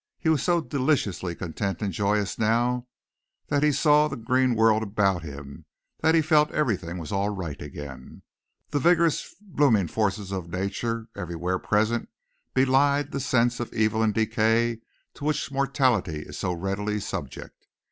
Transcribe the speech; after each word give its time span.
He 0.17 0.29
was 0.29 0.41
so 0.41 0.61
deliciously 0.61 1.35
contented 1.35 1.83
and 1.85 1.93
joyous 1.93 2.39
now 2.39 2.87
that 3.49 3.61
he 3.61 3.71
saw 3.71 4.07
the 4.07 4.15
green 4.17 4.55
world 4.55 4.81
about 4.81 5.21
him, 5.21 5.65
that 5.99 6.15
he 6.15 6.23
felt 6.23 6.49
that 6.49 6.55
everything 6.57 6.97
was 6.97 7.11
all 7.11 7.29
right 7.29 7.61
again. 7.61 8.23
The 8.71 8.79
vigorous 8.79 9.35
blooming 9.39 9.87
forces 9.89 10.31
of 10.31 10.49
nature 10.49 11.07
everywhere 11.15 11.59
present 11.59 12.09
belied 12.55 13.11
the 13.11 13.19
sense 13.19 13.59
of 13.59 13.71
evil 13.75 14.01
and 14.01 14.11
decay 14.11 14.79
to 15.13 15.23
which 15.23 15.51
mortality 15.51 16.23
is 16.23 16.35
so 16.35 16.51
readily 16.51 16.99
subject. 16.99 17.67